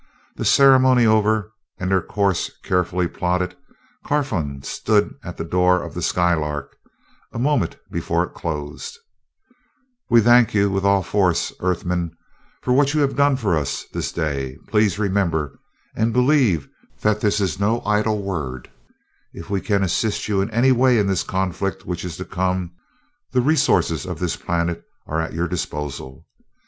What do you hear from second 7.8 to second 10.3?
before it closed. "We